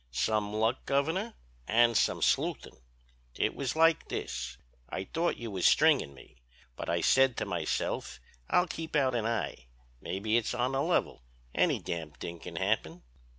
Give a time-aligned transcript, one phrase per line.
[0.09, 1.35] "'Some luck, Governor,
[1.67, 2.79] and some sleuthin'.
[3.35, 4.57] It was like this:
[4.89, 6.37] I thought you was stringin' me.
[6.75, 8.19] But I said to myself
[8.49, 9.67] I'll keep out an eye;
[10.01, 13.03] maybe it's on the level—any damn thing can happen.'